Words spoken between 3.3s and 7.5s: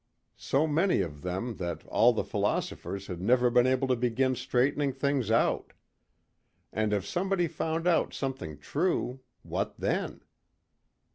been able to begin straightening things out. And if somebody